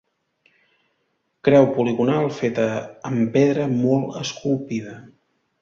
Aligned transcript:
Creu 1.49 1.69
poligonal 1.75 2.27
feta 2.39 2.67
amb 3.11 3.31
pedra 3.39 3.71
molt 3.77 4.21
esculpida. 4.23 4.99